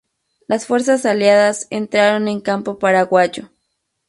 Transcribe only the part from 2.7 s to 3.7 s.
paraguayo.